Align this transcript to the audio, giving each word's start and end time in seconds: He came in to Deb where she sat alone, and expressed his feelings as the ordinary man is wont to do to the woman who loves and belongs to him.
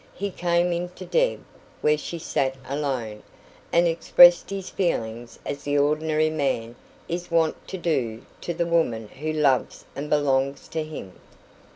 He 0.15 0.31
came 0.31 0.73
in 0.73 0.89
to 0.95 1.05
Deb 1.05 1.45
where 1.81 1.95
she 1.95 2.17
sat 2.17 2.55
alone, 2.67 3.21
and 3.71 3.85
expressed 3.87 4.49
his 4.49 4.71
feelings 4.71 5.37
as 5.45 5.61
the 5.61 5.77
ordinary 5.77 6.31
man 6.31 6.75
is 7.07 7.29
wont 7.29 7.67
to 7.67 7.77
do 7.77 8.23
to 8.41 8.51
the 8.51 8.65
woman 8.65 9.09
who 9.09 9.31
loves 9.31 9.85
and 9.95 10.09
belongs 10.09 10.67
to 10.69 10.81
him. 10.83 11.13